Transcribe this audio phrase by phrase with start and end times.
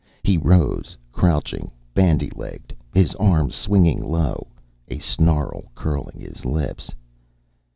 [0.23, 4.47] He rose crouching, bandy legged, his arms swinging low,
[4.87, 6.89] a snarl curling his lips.